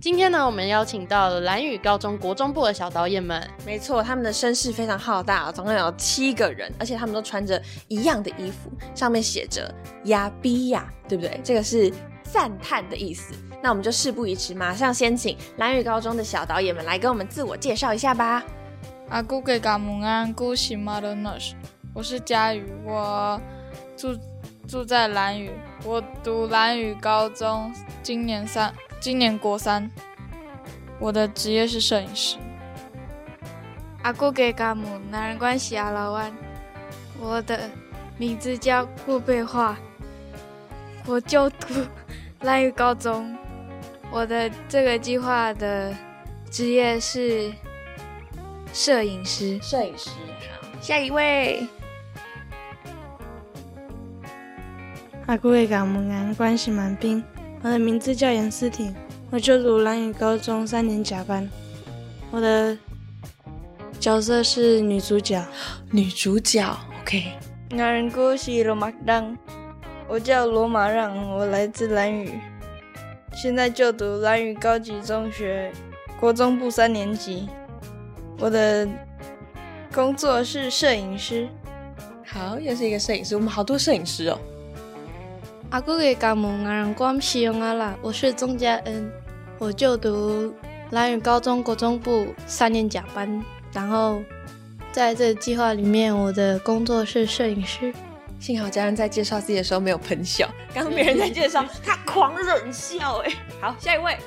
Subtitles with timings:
[0.00, 3.46] 今天呢，我们邀请到了蓝屿高中国中部的小导演们。
[3.66, 9.70] 没错，他们的声势非常浩大，总共有七个人，而且他们都穿着一样的衣服，上面写着
[10.04, 11.38] “亚比亚”，对不对？
[11.44, 11.92] 这个是
[12.22, 13.34] 赞叹的意思。
[13.62, 18.42] 那我们就事不宜迟，马上先请蓝屿高中的小导演们来跟我们自我介绍一下吧。
[19.10, 21.52] 阿姑给嘎蒙安姑喜马的 nurse，
[21.92, 23.38] 我是佳宇，我
[23.98, 24.16] 住
[24.66, 25.50] 住在蓝屿，
[25.84, 27.70] 我读蓝屿高中，
[28.02, 29.90] 今年三，今年国三，
[30.98, 32.36] 我的职业是摄影师。
[34.02, 36.30] 阿姑给嘎姆男人关系阿老湾，
[37.18, 37.70] 我的
[38.18, 39.74] 名字叫顾贝华，
[41.06, 41.66] 我就读
[42.42, 43.34] 蓝屿高中。
[44.10, 45.96] 我的这个计划的
[46.50, 47.50] 职业是
[48.70, 49.58] 摄影师。
[49.62, 50.10] 摄影师，
[50.60, 51.66] 好，下一位。
[55.26, 57.22] 阿姑的港门安关系满冰，
[57.62, 58.94] 我的名字叫严思婷，
[59.30, 61.48] 我就读蓝屿高中三年甲班。
[62.30, 62.76] 我的
[63.98, 65.44] 角色是女主角。
[65.90, 66.64] 女主角
[67.02, 67.32] ，OK。
[67.70, 69.36] 男人故事罗马让，
[70.08, 72.32] 我叫罗马让，我来自蓝屿。
[73.34, 75.70] 现在就读蓝屿高级中学
[76.18, 77.46] 国中部三年级，
[78.38, 78.88] 我的
[79.92, 81.46] 工作是摄影师。
[82.26, 84.38] 好，又是一个摄影师，我们好多摄影师哦。
[85.70, 89.08] 阿姑给家门阿人光西用阿啦，我是钟嘉恩，
[89.56, 90.52] 我就读
[90.90, 93.40] 蓝屿高中国中部三年甲班，
[93.72, 94.20] 然后
[94.90, 97.94] 在这计划里面，我的工作是摄影师。
[98.40, 103.32] 幸好家人在介绍自己的时候没有喷笑，刚刚别人在介绍， 他狂忍笑哎。
[103.60, 104.18] 好，下一位，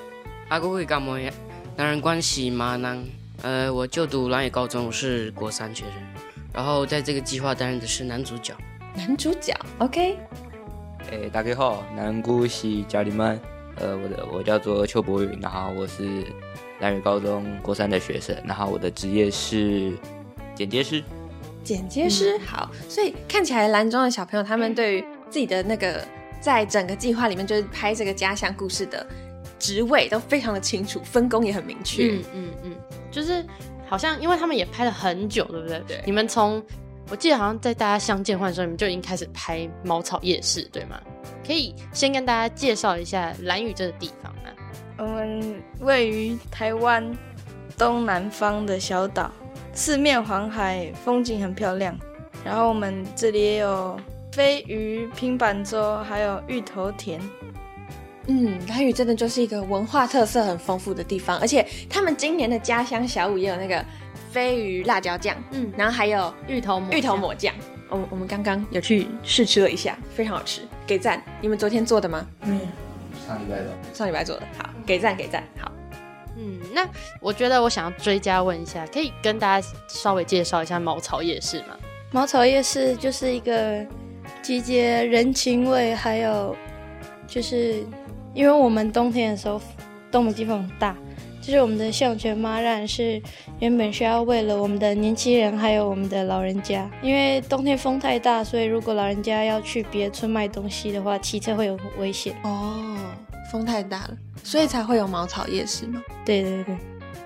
[0.48, 1.30] 阿姑会干么呀？
[1.76, 2.78] 男人关系吗？
[2.78, 3.04] 男，
[3.42, 5.94] 呃，我就读蓝屿高中，我是国三学生，
[6.54, 8.54] 然后在这个计划担任的是男主角。
[8.96, 10.18] 男主角，OK。
[11.12, 13.40] 诶，大家好，南姑是家里们，
[13.76, 16.26] 呃，我的我叫做邱博宇，然后我是
[16.80, 19.94] 蓝屿高中国三的学生，然后我的职业是
[20.56, 21.04] 剪接师。
[21.64, 26.06] 剪接师好，所以看起来蓝中的小朋友，他们对于自己的那个
[26.42, 29.06] 在整个计划里面，就是拍这个家乡故事的
[29.60, 32.08] 职位都非常的清楚，分工也很明确。
[32.08, 32.76] 嗯嗯嗯，
[33.12, 33.46] 就是
[33.88, 35.82] 好像因为他们也拍了很久，对不对？
[35.88, 36.02] 对。
[36.06, 36.62] 你们从
[37.10, 41.00] 我记得好像在大家相见欢的时候，你们就已经开始拍茅草夜市，对吗？
[41.46, 44.42] 可以先跟大家介绍一下蓝屿这个地方吗？
[44.98, 47.16] 我们位于台湾
[47.78, 49.32] 东南方的小岛。
[49.76, 51.98] 四面环海，风景很漂亮。
[52.46, 54.00] 然后我们这里也有
[54.32, 57.20] 飞鱼、平板桌，还有芋头田。
[58.28, 63.84] 嗯，蓝屿真的就是一个文化特色很丰富的地方，而且他们今年的家乡小五也有那个
[64.34, 67.54] 飞鱼辣椒酱，嗯，然后还有芋头芋头抹酱。
[67.90, 71.24] 我我们刚刚有去试吃了一下，非常好吃，给赞。
[71.40, 72.26] 你们昨天做的吗？
[72.42, 72.60] 嗯，
[73.28, 73.66] 上礼拜的。
[73.94, 75.72] 上礼拜做的，好，给赞给赞，好。
[76.36, 76.90] 嗯，那
[77.22, 81.78] 我觉得我想要追加问一下，可以跟大家稍微介绍一下茅草夜市吗？
[82.12, 83.86] 茅草夜市就是一个
[84.42, 86.56] 集结人情味，还有
[87.28, 87.86] 就是
[88.34, 89.62] 因为我们冬天的时候
[90.12, 90.98] 冻的地方很大，
[91.44, 93.22] 就是我们的象泉妈让是
[93.60, 102.96] 原本是要为了我们的年轻人还有我们的老人家，因为冬天风太大，所以如果老人家要去别村卖东西的话，骑车会有危险哦。
[103.52, 106.02] 风太大了，所以才会有茅草夜市吗？
[106.24, 106.78] 对对对。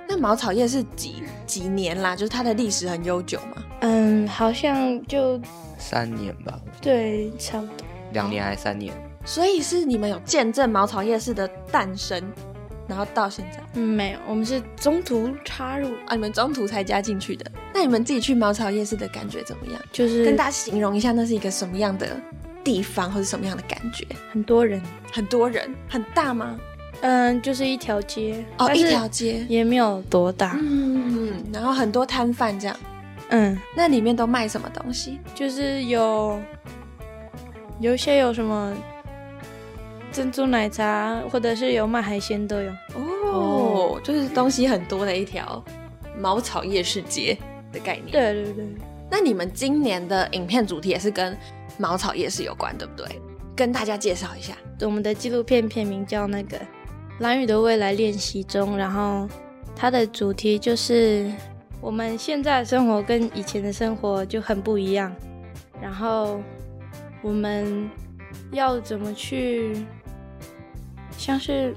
[0.10, 2.16] 那茅草夜市几几年啦？
[2.16, 3.64] 就是它的历史很悠久吗？
[3.82, 5.40] 嗯，好像就
[5.78, 6.60] 三年吧。
[6.82, 7.86] 对，差不多。
[8.14, 8.92] 两年还是三年？
[9.26, 12.24] 所以是你们有见证茅草夜市的诞生，
[12.88, 13.60] 然后到现在？
[13.74, 17.46] 嗯，没有，我们是中途插入啊，你们中途才加进去的。
[17.74, 19.82] 那你们自己去茅草夜市的感觉怎么样？
[19.92, 22.20] 就是跟大家形容一下，那是一个什么样的？
[22.64, 24.06] 地方或者什么样的感觉？
[24.30, 26.60] 很多人，很多人，很大吗？
[27.00, 30.58] 嗯，就是一条街哦，一条街也没有多大。
[30.60, 32.76] 嗯，然后很多摊贩这样。
[33.30, 35.18] 嗯，那里面都卖什么东西？
[35.34, 36.42] 就是有，
[37.80, 38.74] 有一些有什么
[40.12, 42.72] 珍珠奶茶，或者是有卖海鲜都有。
[42.96, 45.64] 哦，就是东西很多的一条
[46.18, 47.38] 茅草夜市街
[47.72, 48.12] 的概念。
[48.12, 48.66] 对对对。
[49.10, 51.38] 那你们今年的影片主题也是跟？
[51.80, 53.06] 茅草夜市有关，对不对？
[53.56, 56.58] 跟大家介绍一下，我们的纪录片片名叫那个
[57.20, 59.30] 《蓝雨的未来练习中》，然后
[59.76, 61.32] 它的主题就是
[61.80, 65.16] 我们现在的生活跟以前的生活就很不一样，
[65.80, 66.42] 然后
[67.22, 67.88] 我们
[68.52, 69.86] 要怎么去，
[71.18, 71.76] 像是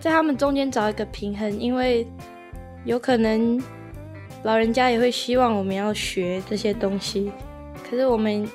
[0.00, 2.06] 在他们中间找一个平衡，因为
[2.84, 3.62] 有可能
[4.42, 7.30] 老人家也会希望我们要学这些东西，
[7.88, 8.48] 可是我们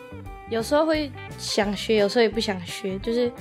[0.49, 3.31] 有时候会想学，有时候也不想学，就是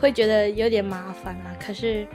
[0.00, 1.56] 会觉得有点麻烦啊。
[1.58, 2.06] 可是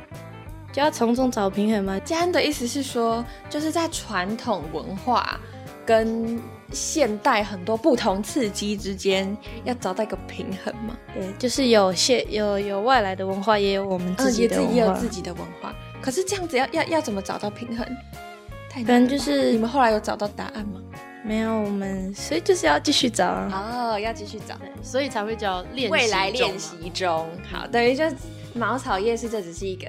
[0.72, 2.00] 就要从中找平衡嘛。
[2.00, 5.40] 嘉恩的意思是说，就是在传统文化
[5.86, 6.40] 跟
[6.72, 10.98] 现代很多不同刺激之间，要找到一个平衡嘛。
[11.14, 14.74] 对，就是有现有有外来的文化，也有我们自己也的文化。
[14.74, 15.74] 也有自己的文化。
[16.02, 17.86] 可是这样子要要要怎么找到平衡？
[18.70, 20.82] 太可能难就是你们后来有找到答案吗？
[21.24, 23.94] 没有我们，所以就是要继续找啊。
[23.94, 24.56] 哦，要继续找。
[24.84, 28.04] 所以才会叫练习未来练习中，好，等于就
[28.54, 29.88] 茅草夜市，这只是一个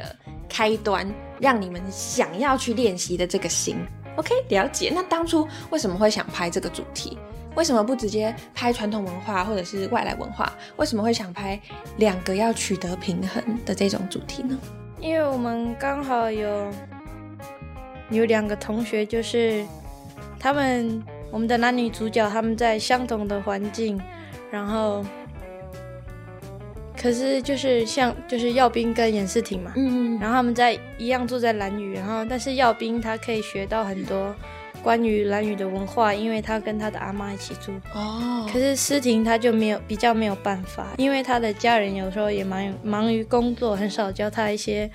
[0.49, 1.07] 开端，
[1.39, 3.77] 让你们想要去练习的这个心。
[4.17, 4.93] OK，了解。
[4.95, 7.17] 那当初为什么会想拍这个主题？
[7.55, 10.53] 为什么不直接拍传统文化或者是外来文化？
[10.77, 11.59] 为什么会想拍
[11.97, 14.59] 两个要取得平衡的这种主题呢？
[15.01, 16.71] 因为我们刚好有
[18.11, 19.65] 有两个同学，就是
[20.39, 23.99] 他们我们的男女主角他们在相同的环境，
[24.51, 25.03] 然后
[27.07, 34.35] 可是就是像就是耀斌跟严世廷嘛，嗯然后他们在一样住在蓝屿，然后但是耀斌他可以学到很多
[34.83, 37.73] 关于蓝屿的文化，因为他跟他的阿妈一起住。
[37.95, 44.91] 哦，可是诗婷她就没有比较没有办法，因为他的家人有时候也忙忙于工作，很少教他一些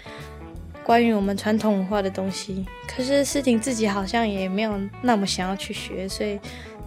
[0.84, 2.66] 关于我们传统文化的东西。
[2.94, 6.38] 可是诗婷自己好像也没有那么想要去学，所以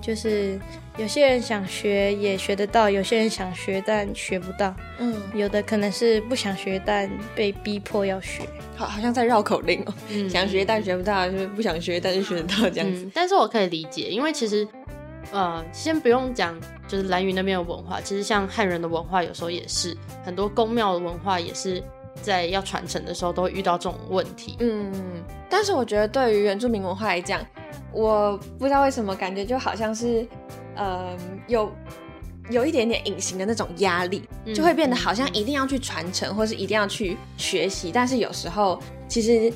[0.02, 0.60] 就是
[0.96, 8.48] 有些人想学也学得到，有些人想学但学不到，嗯，有的可能是不想学但被逼迫要学。
[8.76, 13.04] 好，好像在绕口令哦，嗯想学但学不到，就是不想学但是学得到这样子。
[13.04, 14.66] 嗯，但是我可以理解，因为其实，
[15.32, 16.56] 呃，先不用讲，
[16.86, 21.82] 就是兰云那边的文化，其实像汉人的文化，有时候也是很多宫庙的文化，也是
[22.22, 24.56] 在要传承的时候都会遇到这种问题。
[24.60, 24.92] 嗯，
[25.50, 27.44] 但是我觉得对于原住民文化来讲，
[27.92, 30.26] 我不知道为什么感觉就好像是，
[30.76, 31.16] 呃，
[31.46, 31.72] 有
[32.50, 37.90] 有一点点隐形的那种压力，嗯就会变得好像一定要去传承，或是一定要去学习。
[37.92, 39.52] 但是有时候，其实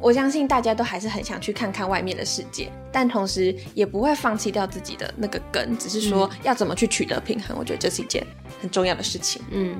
[0.00, 7.54] 我相信大家都还是很想去看看外面的世界，但同时也不会放弃掉自己的那个根，只是说要怎么去取得平衡。
[7.58, 8.26] 我觉得这是一件
[8.62, 9.42] 很重要的事情。
[9.50, 9.76] 嗯，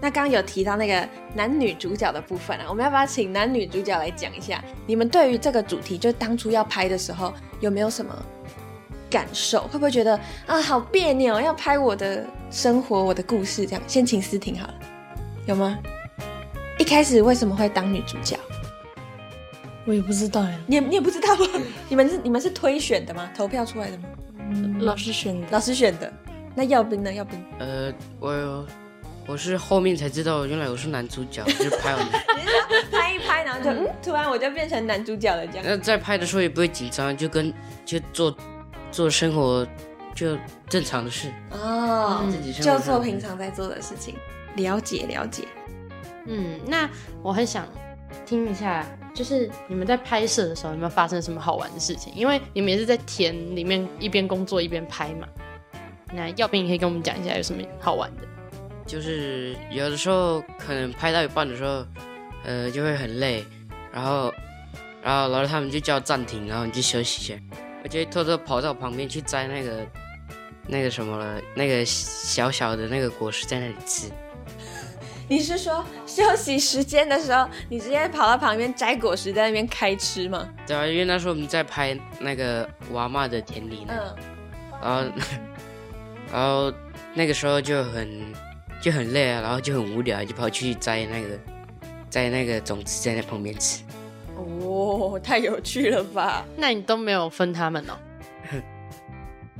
[0.00, 4.64] 那刚刚有提到那个男女主角的部分啊，我们要不要请男女主角来讲一下？
[4.86, 8.16] 你们对于这个主题，就当初要拍的时候，有没有什么
[9.10, 9.60] 感受？
[9.68, 13.82] 会不会觉得啊，好别扭，要拍我的生活、我的故事这样？
[13.86, 14.74] 先请思婷好了，
[15.46, 15.78] 有吗？
[16.78, 18.38] 一开始为什么会当女主角？
[19.84, 21.46] 我也不知道呀，你也你也不知道吗？
[21.88, 23.30] 你们是你们是推选的吗？
[23.36, 24.04] 投票出来的吗？
[24.80, 25.46] 老师选的。
[25.50, 26.12] 老师选的。
[26.54, 27.12] 那耀斌呢？
[27.12, 28.66] 耀斌，呃，我
[29.28, 32.04] 我是后面才知道，原来我是男主角， 就拍完。
[32.90, 35.64] 拍一拍，然后就嗯，突然我就变成男主角了，这样。
[35.64, 37.52] 那在拍的时候也不会紧张，就跟
[37.84, 38.36] 就做
[38.90, 39.66] 做生活
[40.14, 40.36] 就
[40.68, 41.32] 正常的事。
[41.50, 44.14] 哦，自己就做平常在做的事情。
[44.56, 45.44] 了解了解，
[46.26, 46.88] 嗯，那
[47.22, 47.66] 我很想
[48.26, 52.12] 听一下，就是你们在拍摄的时候有没有发生什么好玩的事情？
[52.16, 55.28] 因为你们也是在田里面一边工作一边拍嘛。
[56.12, 58.22] 那耀斌，你可以跟我们讲一下有什么好玩的？
[58.86, 61.84] 就是有的时候可能拍到一半的时候，
[62.44, 63.44] 呃，就会很累，
[63.92, 64.32] 然后，
[65.02, 67.34] 然后老师他们就叫暂停，然后你就休息一下，
[67.82, 69.86] 我就偷偷跑到旁边去摘那个
[70.66, 74.10] 那个什么了，那个小小的那个果实在那里吃。
[75.30, 80.48] 你是说休息时间的时候，你直接跑到旁边摘果实，在那边开吃吗？
[80.66, 83.94] 对啊，因为那时候我们在拍那个娃娃的田里呢，
[84.82, 85.12] 嗯，然后
[86.32, 86.72] 然后
[87.14, 88.32] 那个时候就很
[88.82, 91.38] 就很累啊，然后就很无聊，就跑去摘那个
[92.08, 93.82] 摘那个种子在那旁边吃。
[94.38, 96.44] 哦，太有趣了吧！
[96.56, 97.94] 那你都没有分他们哦？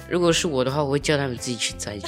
[0.08, 1.98] 如果是我的话，我会叫他们自己去摘。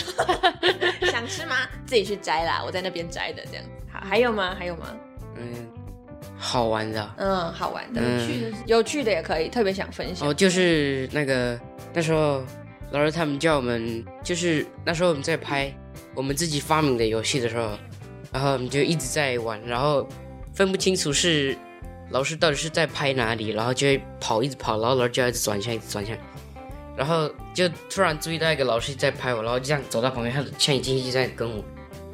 [1.11, 1.57] 想吃吗？
[1.85, 3.65] 自己去摘啦，我在那边摘的，这样。
[3.93, 4.55] 好，还有吗？
[4.59, 4.87] 还有吗？
[5.37, 5.69] 嗯，
[6.37, 10.29] 好玩的啊、嗯，好玩的，有趣的有趣的也可以，特别想分享。
[10.29, 11.59] 哦，就是那个
[11.93, 12.43] 那时候
[12.93, 15.73] 老师他们叫我们，就是那时候我们在拍
[16.15, 17.77] 我们自己发明的游戏的时候，
[18.33, 20.07] 然后我们就一直在玩，然后
[20.55, 21.57] 分不清楚是
[22.11, 26.17] 老师到底是在拍哪里，然后就会跑，一直跑，然后老师就要一直转向，一直转向，
[26.97, 31.64] 然后就突然注意到一个老师在拍我，然后就这样走到旁边，他的像已经一直在跟我，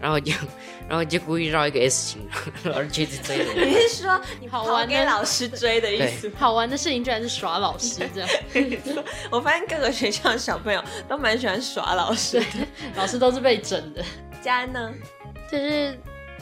[0.01, 0.33] 然后就
[0.89, 2.29] 然后就故意绕一个 S 型，
[2.71, 3.73] 老师就一直追着你。
[3.89, 6.35] 是说你跑好玩给老师追的意思吗？
[6.39, 8.31] 好玩的事情居然是耍老师这样，
[9.31, 12.47] 我发现各个学校的小朋友都蛮喜欢耍老师的。
[12.95, 14.05] 老师都是被整的。
[14.41, 14.93] 嘉恩呢？
[15.51, 15.99] 就是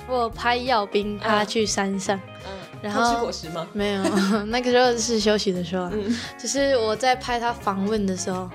[0.07, 3.67] 我拍耀兵，他去山上，嗯，然后果实吗？
[3.73, 4.03] 没有，
[4.47, 8.51] 那个时候是休息的时候啊，嗯，就是我在拍他访问的时候，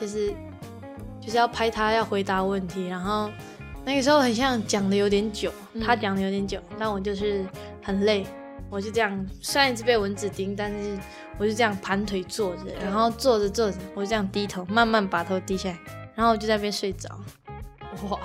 [0.00, 0.30] 就是
[1.20, 3.30] 就是要拍他要回答问题，然后
[3.84, 5.82] 那个时候很像讲的有点久，嗯。
[5.82, 7.44] 他讲的有点久，但我就是
[7.82, 8.26] 很累，
[8.70, 10.96] 我就这样，虽然一直被蚊子叮，但是
[11.36, 15.78] 我就这样盘腿坐着，然后坐着坐着，我就这样低头，慢慢把头低下来，
[16.14, 17.10] 然后我就在那边睡着。
[18.08, 18.18] 哇，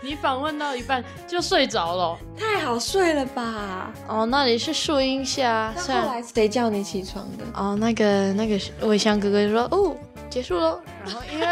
[0.00, 3.90] 你访问到一半就睡着了哦，太好睡了吧？
[4.06, 7.44] 哦，那里是树荫下，那后来谁叫你起床的？
[7.54, 9.96] 哦，那个那个伟翔哥哥就说哦
[10.30, 11.46] 结束喽，然后因为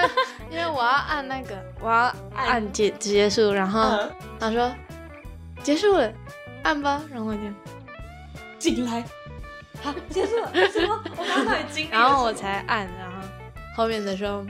[0.50, 4.70] 因为我要按那个我要按结结束，然后嗯，他说
[5.62, 6.12] 结束了，
[6.62, 7.40] 按吧，然后我就，
[8.58, 9.02] 进来。
[9.82, 10.50] 好，结束了。
[10.72, 11.02] 什么？
[11.16, 13.26] 我刚刚到底经历 然后我才按，然后
[13.76, 14.44] 后面的时候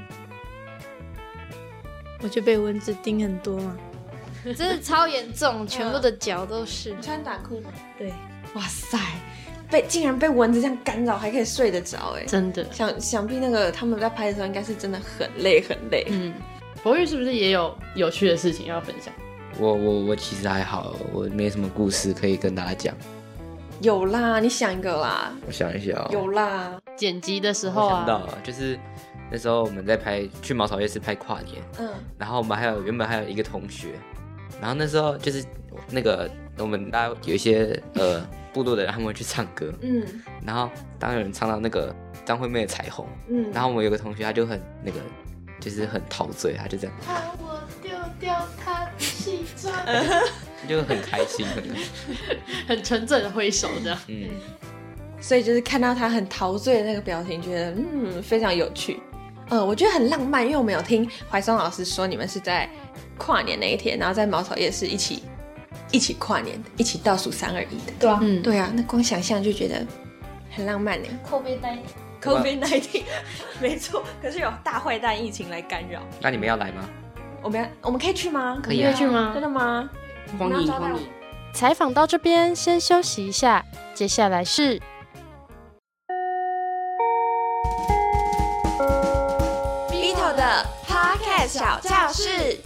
[2.23, 3.76] 我就被蚊子叮很多嘛，
[4.56, 7.70] 真的超严重， 全部的脚都是你，穿短裤吗？
[7.99, 8.12] 对，
[8.54, 8.99] 哇塞，
[9.70, 12.25] 被竟然被蚊子这样干扰，还可以睡得着哎。
[12.25, 12.66] 真的。
[12.73, 16.06] 想想必那个他们在拍的时候，应该是真的很累很累。
[16.11, 16.32] 嗯，
[16.82, 19.12] 博玉是不是也有有趣的事情要分享？
[19.58, 22.94] 我我我其实还好，我没什么故事可以跟大家讲。
[23.80, 28.78] 有啦，你想一个啦，我想一下哦，有啦，剪辑的时候啊，想到了，就是
[29.30, 31.90] 那时候我们在拍去茅草夜市拍跨年，嗯。
[32.18, 33.92] 然后我们还有原本还有一个同学，
[34.60, 35.44] 然后那时候就是
[35.90, 38.20] 那个我们大家有一些呃
[38.52, 40.04] 部落的人他们会去唱歌，嗯。
[40.44, 44.98] 然后当有人唱到那个张惠妹的彩虹，嗯，然后我们有个同学他就很那个
[45.60, 46.96] 就是很陶醉，他就这样
[47.38, 49.74] 我丢掉他的西装。
[50.66, 51.62] 就很开心，很
[52.66, 53.98] 很纯正的挥手这样。
[54.08, 54.30] 嗯，
[55.26, 59.00] 所以就是看到他很陶醉的那个表情，觉得嗯非常有趣。
[59.49, 62.71] 呃，我觉得很浪漫，因为我们有听怀松老师说，你们是在
[63.18, 65.25] 跨年那一天，然后在茅草夜市一起
[65.90, 67.92] 一起跨年，一起倒数三二一的。
[67.99, 69.85] 对啊，嗯，对啊，那光想象就觉得
[70.49, 71.09] 很浪漫呢。
[71.28, 71.59] COVID
[72.23, 73.02] 1 9
[73.61, 76.88] 没错，可是有大坏蛋疫情来干扰，那你们要来吗？
[77.42, 78.61] 我们要我们可以去吗？
[78.62, 79.42] 可以啊可以去吗真？
[79.42, 79.90] 的吗？
[80.38, 81.00] 欢迎欢迎。
[81.52, 84.80] 采访到这边，先休息一下，接下来是
[91.46, 92.58] 小教室。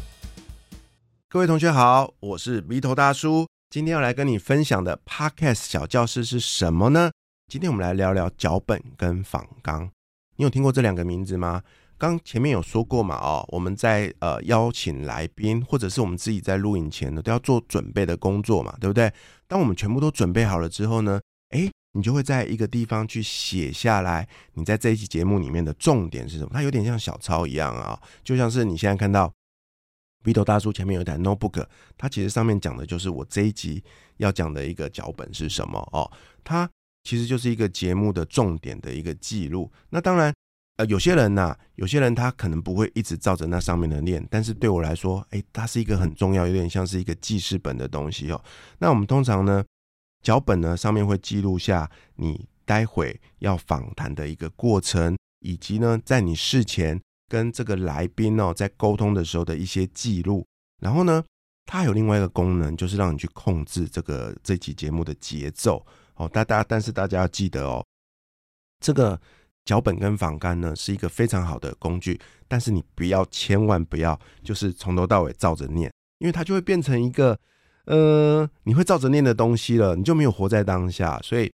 [1.29, 3.47] 各位同学好，我是鼻头大叔。
[3.69, 7.11] 今天要来跟你分享的 Podcast 小教室是什么呢？
[7.47, 9.91] 今天我们来聊聊脚本跟仿纲。
[10.37, 11.63] 你有听过这两个名字吗？
[11.99, 19.13] 刚前面有说过嘛，哦，我们在呃邀请来宾，或者是我们自己在录影前呢，都要做准备的工作嘛，对不对？
[19.47, 21.21] 当我们全部都准备好了之后呢，
[21.51, 26.51] 诶，你就会在一个地方去写下来，你在这一期节目里面的重点是什么？
[26.53, 29.33] 它有点像小抄一样啊、就像是你现在看到
[30.25, 31.67] Vito 大叔前面有一台 notebook，
[31.97, 33.83] 它其实上面讲的就是我这一集
[34.19, 36.11] 要讲的一个脚本是什么哦，
[36.45, 36.69] 它
[37.05, 39.73] 其实就是一个节目的重点的一个记录。
[39.89, 40.33] 那当然，
[40.77, 48.45] 呃，有些人呐、有些人他可能不会一直照着那上面的念，但是对我来说，诶，它是一个很重要，有点像是一个记事本的东西哦。
[48.79, 49.65] 那我们通常呢，
[50.23, 60.47] 脚本呢上面会记录下你待会要访谈的一个过程，以及呢，在你事前跟这个来宾哦在沟通的时候的一些记录。
[60.81, 61.25] 然后呢，
[61.67, 65.85] 它有另外一个功能，就是让你去控制这个这期节目的节奏
[66.15, 66.29] 哦。
[66.29, 67.85] 大大但是大家要记得哦，
[68.81, 69.21] 这个
[69.65, 77.39] 脚本跟访纲呢是一个非常好的工具，但是你不要千万不要就是从头到尾照着念，因为它就会变成一个
[77.91, 81.19] 呃你会照着念的东西了，你就没有活在当下。
[81.23, 81.53] 所以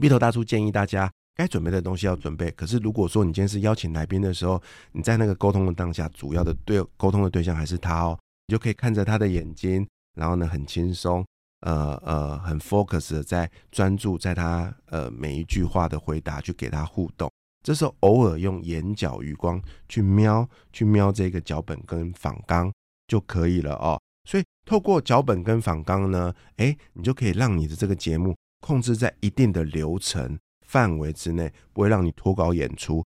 [0.00, 1.10] V 头大叔建议大家。
[1.38, 8.18] 该准备的东西要准备，可是如果说你今天是邀请来宾的时候，你在那个沟通的当下，主要的对沟通的对象还是他哦，
[8.48, 11.24] 你就可以看着他的眼睛，然后呢很轻松，
[11.60, 17.30] 呃呃很 focus 的在专注在他呃每一句话的回答，去给他互动。
[17.62, 22.68] 这时候偶尔用眼角余光去瞄去瞄这个脚本跟仿纲
[23.06, 23.96] 就可以了哦。
[24.28, 30.38] 所以透过脚本跟访纲呢，诶，你就可以让你的这个节目控制在一定的流程。
[30.66, 33.02] 范围之内，不会让你脱稿演出。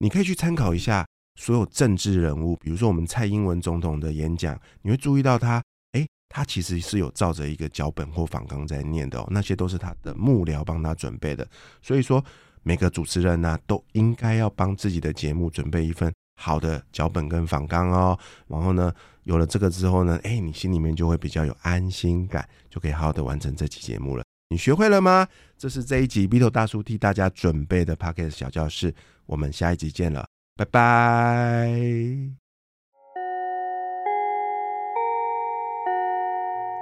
[0.00, 5.62] 你可以去参考一下所有政治人物，比如说我们蔡英文总统的演讲，你会注意到他，
[5.92, 11.48] 诶，他其实是有照着一个脚本或访纲在念的哦，那些都是他的幕僚帮他准备的。
[11.80, 12.22] 所以说，
[12.62, 18.18] 每个主持人呢、都应该要帮自己的节目准备一份好的脚本跟访纲哦。
[18.46, 18.92] 然后呢，
[19.30, 24.24] 有了这个之后呢，哎，你心里面就会比较有安心感，就可以好好的完成这期节目了。
[24.48, 25.28] 你学会了吗？
[25.56, 28.92] 这是这一集 B 头大叔替大家准备的 p o c k e t 小教室，
[29.26, 31.70] 我们下一集见了，拜拜。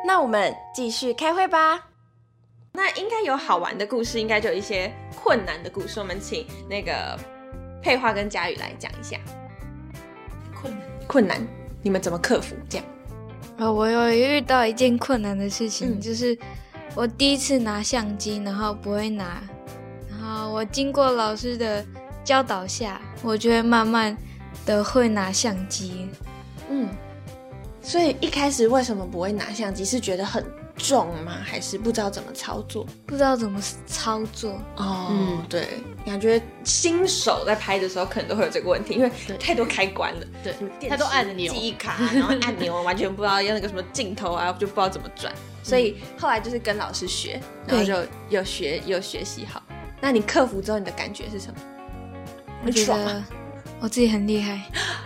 [0.07, 1.91] 那我们继续开会吧。
[2.73, 6.01] 那应该有好玩的故事，应该就有一些困难的故事。
[6.01, 7.21] 我们请那个
[7.83, 9.19] 佩花跟佳宇来讲一下
[10.55, 10.83] 困难。
[11.07, 11.47] 困难，
[11.83, 12.55] 你们怎么克服？
[12.69, 12.87] 这样
[13.59, 16.39] 啊，我有遇到一件困难的事情，嗯就是
[16.95, 19.43] 我第一次拿相机，然后不会拿，
[20.11, 21.85] 然后我经过老师的
[22.25, 24.17] 教导下，我就会慢慢
[24.65, 26.09] 的会拿相机。
[26.71, 26.89] 嗯，
[27.83, 29.85] 所以一开始为什么不会拿相机？
[29.85, 30.45] 是觉得很
[30.79, 31.37] 重吗？
[31.45, 32.87] 还是不知道怎么操作？
[33.05, 35.69] 不知道怎么操作，哦嗯对，
[36.07, 45.33] 感觉新手在拍的时候可能都会有这个问题，因为太多开关了，对太多按钮记忆卡，然后按钮完全不知道要那个什么镜头啊，就不知道怎么转，
[45.63, 47.95] 所以后来就是跟老师学，然后就
[48.31, 49.63] 有学有学习好。
[50.01, 51.55] 那你克服之后，你的感觉是什么？
[52.65, 53.25] 我觉很爽
[53.81, 54.61] 我自己很厉害。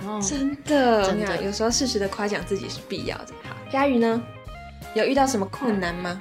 [0.07, 3.29] 哦真的，真的有时候适时的夸奖自己是必要的。
[3.43, 4.23] 好，佳宇呢，
[4.95, 6.21] 有遇到什么困难吗？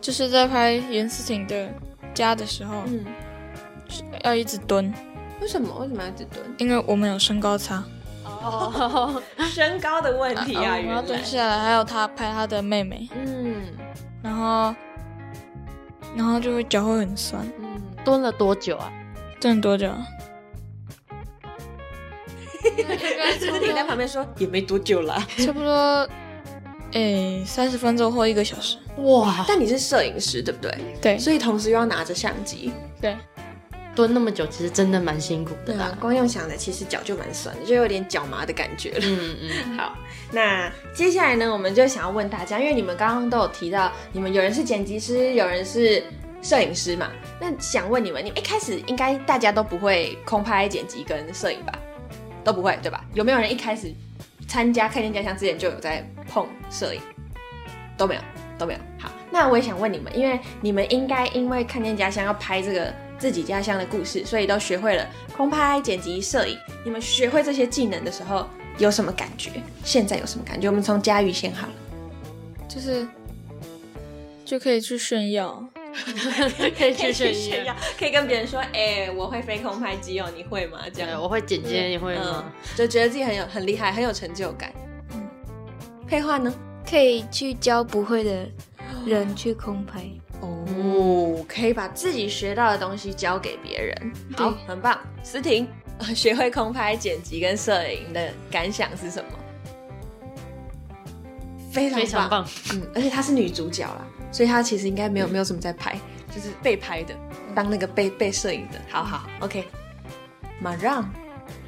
[0.00, 1.68] 就是在拍袁思婷的
[2.14, 3.04] 家的时候，嗯，
[4.24, 4.92] 要一直蹲，
[5.40, 6.54] 为什么为什么要一直蹲？
[6.58, 7.82] 因为我们有身高差，
[8.24, 11.02] 哦， 身高的问题啊，我们要。
[11.02, 13.62] 蹲下来，还有他拍他的妹妹，嗯
[14.22, 14.74] 然后，
[16.16, 17.44] 然后就会脚会很酸。
[17.60, 18.92] 嗯，蹲了多久啊？
[19.40, 20.06] 蹲了多久啊？
[23.38, 25.24] 思婷在旁边说也没多久啦。
[25.38, 26.08] 差不多，
[26.92, 28.78] 诶，三十分钟或一个小时。
[28.98, 30.74] 哇，但你是摄影师对不对？
[31.00, 33.16] 对所以同时又要拿着相机，对，
[33.94, 39.00] 蹲那么久，其实真的蛮辛苦的对啊啦。，光用想的其实脚就蛮酸的，就有点脚麻的感觉了。
[39.02, 39.96] 嗯嗯， 好，
[40.32, 46.02] 那接下来呢，我们就想要问大家，因为你们刚刚都有提到，你们有人是剪辑师，有人是
[46.42, 51.72] 摄影师嘛，那想问你们，你们一开始应该大家都不会空拍、剪辑跟摄影吧？
[52.44, 53.04] 都不会对吧？
[53.12, 53.92] 有没有人一开始
[54.48, 57.00] 参加看见家乡之前就有在碰摄影？
[57.96, 58.20] 都没有，
[58.58, 58.80] 都没有。
[58.98, 66.56] 好，那我也想问你们，因为你们应该因为看见家乡要拍这个自己家乡的故事，所以都学会了空拍、剪辑、摄影。
[66.84, 69.50] 你们学会这些技能的时候有什么感觉？
[69.84, 70.66] 现在有什么感觉？
[70.68, 71.72] 我们从嘉宇先好了。
[72.66, 73.06] 就是
[74.44, 75.62] 就可以去炫耀。
[76.76, 80.80] 可以去炫耀。，可以跟别人说，哎、我会飞空拍机哦，你会吗？
[80.86, 84.72] 这对，样，我会剪接，你会嗯吗？，就觉得自己很有很厉害，很有成就感。
[86.06, 86.52] 配画呢？
[86.88, 88.48] 可以去教不会的
[89.04, 90.02] 人去空拍。
[90.40, 94.98] 哦，可以把自己学到的东西教给别人，好，很棒。
[95.22, 99.30] 思婷，呃 学会空拍、剪辑跟摄影的感想是什么？
[101.72, 105.98] 非常非常棒，嗯，而且她是女主角啦，所以他其实应该没有没有什么在拍，
[106.34, 107.14] 就是被拍的，
[107.54, 108.78] 当那个被被摄影的。
[108.88, 109.64] 好好，OK。
[110.60, 111.08] 马让，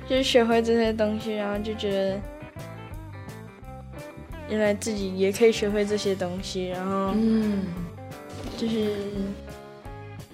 [0.09, 2.21] 就是学会这些东西，然后就觉得
[4.49, 7.67] 原来自己也可以学会这些东西，然后嗯，
[8.57, 8.97] 就是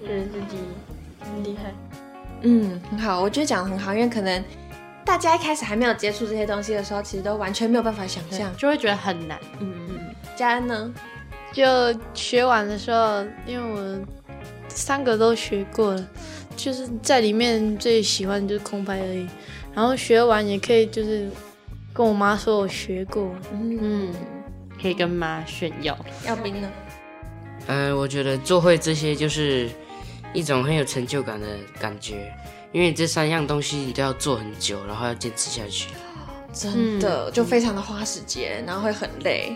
[0.01, 0.57] 觉得自己
[1.21, 1.75] 很厉害。
[2.41, 4.43] 嗯，很好，我觉得讲的很好，因为可能
[5.05, 8.51] 大家一开始还没有接触这些东西的时候，其实都完全没有办法想象。
[8.57, 9.39] 就会觉得很难。
[9.61, 10.95] 嗯嗯，佳恩呢？
[11.53, 11.65] 就
[12.15, 14.07] 学完的时候，因为我
[14.69, 16.09] 三个都学过了，
[16.57, 19.27] 就是在里面最喜欢的就是空拍而已。
[19.75, 21.29] 然后学完也可以就是
[21.93, 24.13] 跟我妈说我学过，嗯，
[24.81, 25.97] 可以跟妈炫耀。
[26.27, 26.71] 要冰呢？
[27.69, 29.69] 嗯、我觉得做会这些就是
[30.33, 31.47] 一种很有成就感的
[31.81, 32.33] 感觉，
[32.73, 35.91] 因为这三样东西你都要做很久，然后要坚持下去。
[36.53, 39.55] 真的、就非常的花时间，然后会很累，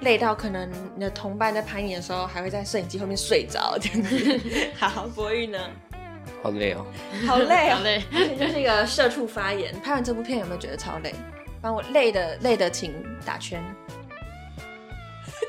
[0.00, 4.40] 累到可能你的同伴在拍你的时候，还会在摄影机后面睡着这样子。
[4.78, 5.58] 好，博玉呢？
[6.42, 6.86] 好累哦。
[7.26, 8.02] 好累哦， 好累。
[8.38, 9.78] 就是一个社畜发言。
[9.80, 11.14] 拍完这部片有没有觉得超累？
[11.60, 13.62] 帮我累的累的，请打圈。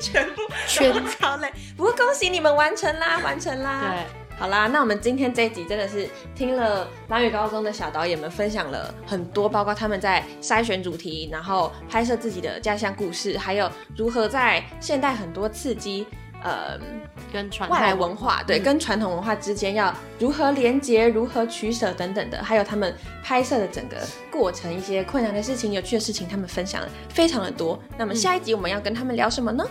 [0.00, 3.94] 全部全部超累，不过恭喜你们完成啦，完成啦。
[3.94, 16.04] 对，好啦，那我们今天这一集真的是听了蓝屿高中的小导演们分享了很多，包括他们在筛选主题，然后拍摄自己的家乡故事，还有如何在现代很多刺激。
[16.42, 16.76] 呃，
[17.32, 23.96] 跟传外来文化对、嗯跟传统文化之间要如何连接、如何取舍等等的，还有他们拍摄的整个
[24.28, 27.78] 过程，一些困难的事情、有趣的事情，他们分享了非常的多。
[27.96, 29.64] 那么下一集我们要跟他们聊什么呢？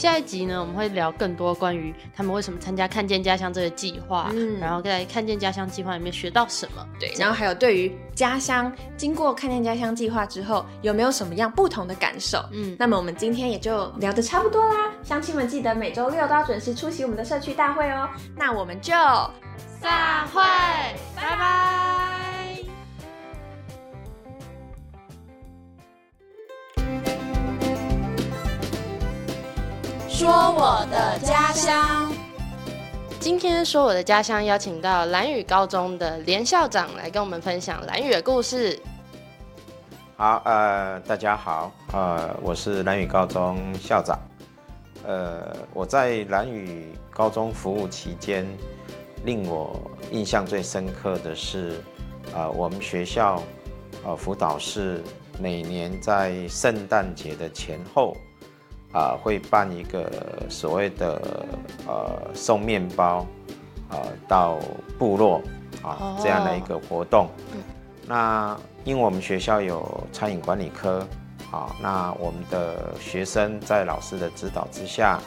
[0.00, 6.82] 下一集呢，我们会聊更多关于他们为什么参加看见家乡这个计划，嗯然后在看见家乡计划里面学到什么。
[6.98, 12.42] 对，然后还有对于家乡，经过看见家乡计划之后，有没有什么样不同的感受？
[12.50, 18.08] 嗯，那么我们今天也就聊得差不多啦，乡亲们记得每周六都要准时出席我们的社区大会哦。
[18.34, 18.94] 那我们就
[19.82, 20.40] 散会，
[21.14, 21.89] 拜拜。
[30.20, 32.12] 说我的家乡。
[33.18, 38.78] 今天说我的家乡，邀请到蓝宇高中的连校长来跟我们分享蓝宇的故事。
[40.18, 44.18] 好，呃，大家好，呃，我是蓝宇高中校长。
[45.06, 48.46] 呃，我在蓝宇高中服务期间，
[49.24, 49.74] 令我
[50.12, 51.82] 印象最深刻的是，
[52.34, 53.42] 呃，我们学校
[54.04, 55.02] 呃辅导室
[55.38, 58.14] 每年在圣诞节的前后，
[58.92, 60.10] 啊、会办一个
[60.48, 61.20] 所谓的
[61.86, 63.24] 呃送面包，
[63.90, 64.58] 呃到
[64.98, 65.40] 部落
[65.82, 67.28] 啊、这样的一个活动。
[68.06, 71.06] 那因为我们学校有餐饮管理科，
[71.52, 75.20] 啊，那我们的学生在老师的指导之下，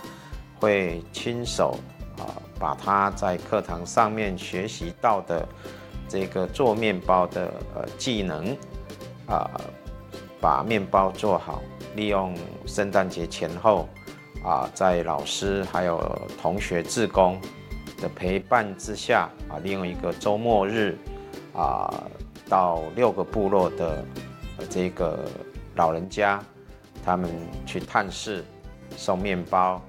[0.59, 1.77] 会亲手
[2.17, 2.27] 啊
[2.59, 5.47] 把他在课堂上面学习到的
[6.09, 8.55] 这个做面包的呃技能
[9.27, 9.49] 啊，
[10.41, 11.61] 把面包做好，
[11.95, 13.87] 利用圣诞节前后
[14.43, 15.99] 啊，在老师还有
[16.41, 17.39] 同学志工
[18.01, 20.97] 的陪伴之下啊，利用一个周末日
[21.53, 22.03] 啊，
[22.49, 24.03] 到六个部落的
[24.69, 25.25] 这个
[25.75, 26.43] 老人家，
[27.05, 27.29] 他们
[27.65, 28.43] 去探视，
[28.97, 29.81] 送面包，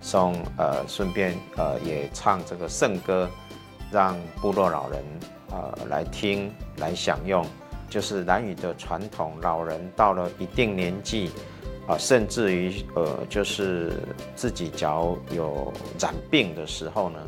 [0.00, 3.28] 送呃顺便呃也唱这个圣歌，
[3.90, 5.02] 让部落老人
[5.50, 7.44] 呃来听来享用。
[7.88, 11.30] 就是兰屿的传统，老人到了一定年纪，
[11.86, 13.92] 啊、甚至于呃，就是
[14.36, 17.18] 自己脚有染病的时候呢，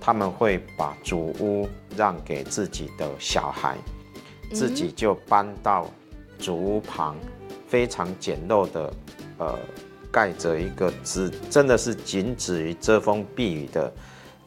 [0.00, 3.76] 他们会把祖屋让给自己的小孩，
[4.52, 5.86] 自己就搬到
[6.38, 7.14] 祖屋旁，
[7.68, 8.92] 非常简陋的，
[9.38, 9.58] 呃，
[10.10, 13.92] 盖着一个只真的是仅止于遮风避雨的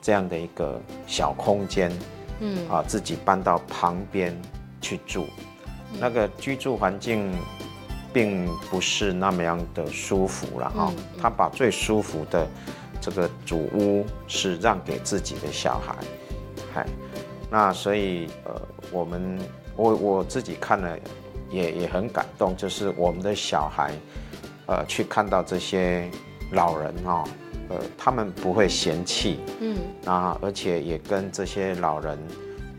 [0.01, 1.91] 这样的一个小空间，
[2.39, 2.67] 嗯。
[2.69, 4.35] 啊，自己搬到旁边
[4.83, 5.25] 去住，
[5.99, 7.31] 那个居住环境
[8.11, 12.45] 并不是那么样的舒服了哈、他把最舒服的
[13.01, 15.95] 这个主屋是让给自己的小孩，
[16.73, 16.85] 嗨，
[17.49, 19.39] 那所以呃，我们
[19.75, 20.99] 我我自己看了
[21.49, 23.93] 也也很感动，就是我们的小孩
[24.67, 26.09] 呃去看到这些
[26.51, 27.23] 老人哈、
[27.69, 29.77] 呃，他们不会嫌弃，嗯。
[30.05, 32.19] 啊而且也跟这些老人，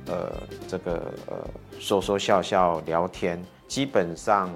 [0.06, 0.32] 呃，
[0.68, 0.92] 这个
[1.26, 1.36] 呃
[1.78, 4.50] 说说笑笑聊天，基本上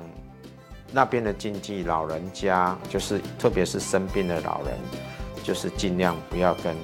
[0.93, 4.75] 那边的禁忌，老人家就是特别是生病的老人，
[5.43, 6.77] 就是尽量不要跟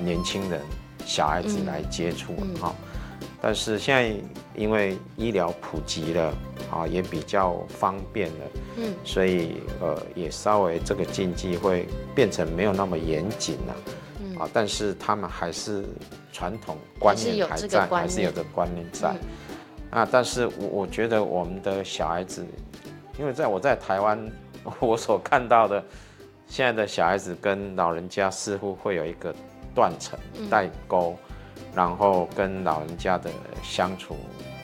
[0.00, 0.60] 年轻人、
[1.06, 2.54] 小孩子嗯来接触嗯。
[2.60, 2.74] 哈、
[3.40, 4.14] 但是现在
[4.54, 6.34] 因为医疗普及了
[6.72, 8.44] 啊，也比较方便了，
[8.78, 8.94] 嗯。
[9.04, 13.74] 所以呃也稍微这个禁忌会变成没有那么严谨了。
[13.86, 13.92] 嗯
[14.38, 15.84] 啊，但是他们还是
[16.32, 19.10] 传统观念还在，还是有这个观念在。
[19.10, 19.18] 嗯
[19.90, 22.46] 啊，但是我我觉得我们的小孩子，
[23.18, 24.30] 因为在我在台湾，
[24.80, 25.82] 我所看到的
[26.46, 29.34] 现在的小孩子跟老人家似乎会有一个
[29.74, 31.16] 断层、嗯代沟，
[31.74, 33.30] 然后跟老人家的
[33.62, 34.14] 相处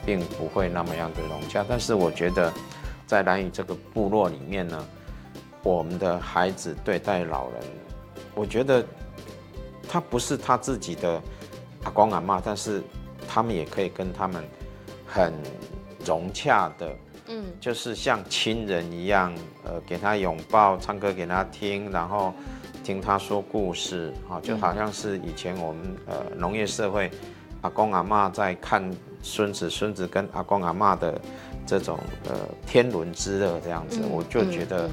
[0.05, 1.65] 并不会那么样的融洽。
[1.67, 2.53] 但是我觉得
[3.07, 4.87] 在兰屿这个部落里面呢，
[5.63, 7.63] 我们的孩子对待老人，
[8.35, 8.85] 我觉得
[9.87, 11.21] 他不是他自己的
[11.83, 12.83] 阿公阿妈，但是
[13.27, 14.43] 他们也可以跟他们
[15.05, 15.33] 很
[16.05, 16.95] 融洽的，
[17.27, 17.45] 嗯。
[17.59, 22.33] 就是像亲人一样，呃，给他拥抱，唱歌给他听，然后
[22.83, 27.09] 听他说故事，啊，就好像是以前我们呃农业社会，
[27.61, 28.89] 阿公阿妈在看
[29.21, 31.19] 孙子，孙子跟阿公阿妈的
[31.65, 32.35] 这种呃
[32.67, 34.91] 天伦之乐这样子，嗯我就觉得嗯。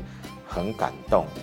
[0.54, 1.24] 很感动。
[1.36, 1.42] 嗯，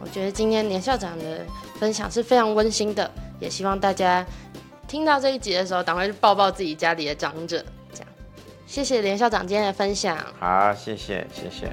[0.00, 1.46] 我觉得今天连校长的
[1.78, 4.24] 分享是非常温馨的，也希望大家
[4.88, 8.08] 听到这一集的时候，赶快去抱抱自己家里的长者，这样。
[8.66, 10.18] 谢谢连校长今天的分享。
[10.40, 11.72] 好，谢谢，谢谢。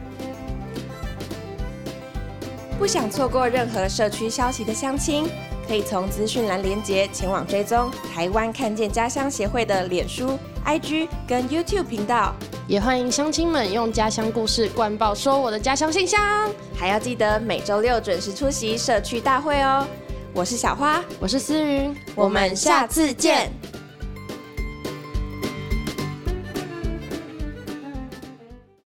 [2.77, 5.27] 不想错过任何社区消息的乡亲，
[5.67, 12.33] 可以从资讯栏连接前往追踪台湾看见家乡协会的脸书、IG 跟 YouTube 频道，
[12.69, 16.47] 也欢迎乡亲们用家乡故事灌爆说我的家乡信箱。
[16.77, 19.87] 还要记得每周六准时出席社区大会哦。
[20.35, 23.51] 我是小花，我是思云，我们下次见。